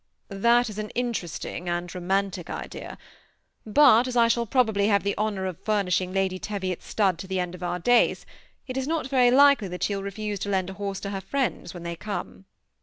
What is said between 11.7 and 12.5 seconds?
when they come."